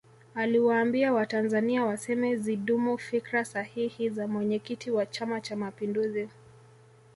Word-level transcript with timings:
aliwaambia 0.35 1.13
watanzania 1.13 1.85
waseme 1.85 2.35
zidumu 2.35 2.97
fikra 2.97 3.45
sahihi 3.45 4.09
za 4.09 4.27
mwenyekiti 4.27 4.91
wa 4.91 5.05
chama 5.05 5.41
cha 5.41 5.55
mapinduzi 5.55 6.29